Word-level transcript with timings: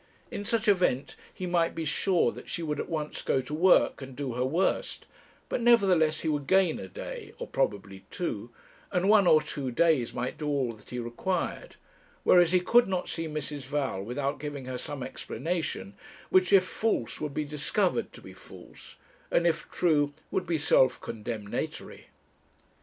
In 0.31 0.43
such 0.45 0.67
event 0.67 1.15
he 1.31 1.45
might 1.45 1.75
be 1.75 1.85
sure 1.85 2.31
that 2.31 2.49
she 2.49 2.63
would 2.63 2.79
at 2.79 2.89
once 2.89 3.21
go 3.21 3.39
to 3.39 3.53
work 3.53 4.01
and 4.01 4.15
do 4.15 4.33
her 4.33 4.43
worst; 4.43 5.05
but, 5.47 5.61
nevertheless, 5.61 6.21
he 6.21 6.27
would 6.27 6.47
gain 6.47 6.79
a 6.79 6.87
day, 6.87 7.33
or 7.37 7.45
probably 7.45 8.03
two, 8.09 8.49
and 8.91 9.07
one 9.07 9.27
or 9.27 9.43
two 9.43 9.69
days 9.69 10.11
might 10.11 10.39
do 10.39 10.47
all 10.47 10.71
that 10.71 10.89
he 10.89 10.97
required; 10.97 11.75
whereas 12.23 12.51
he 12.51 12.61
could 12.61 12.87
not 12.87 13.09
see 13.09 13.27
Mrs. 13.27 13.67
Val 13.67 14.01
without 14.01 14.39
giving 14.39 14.65
her 14.65 14.79
some 14.79 15.03
explanation, 15.03 15.93
which 16.31 16.51
if 16.51 16.63
false 16.63 17.21
would 17.21 17.35
be 17.35 17.45
discovered 17.45 18.11
to 18.11 18.21
be 18.23 18.33
false, 18.33 18.95
and 19.29 19.45
if 19.45 19.69
true 19.69 20.13
would 20.31 20.47
be 20.47 20.57
self 20.57 20.99
condemnatory. 20.99 22.07